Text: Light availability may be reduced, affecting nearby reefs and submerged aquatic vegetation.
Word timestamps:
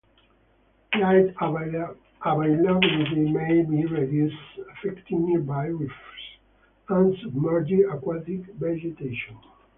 Light 0.99 1.27
availability 2.25 3.31
may 3.31 3.61
be 3.63 3.85
reduced, 3.85 4.35
affecting 4.71 5.27
nearby 5.27 5.67
reefs 5.67 5.93
and 6.89 7.15
submerged 7.19 7.71
aquatic 7.91 8.47
vegetation. 8.55 9.37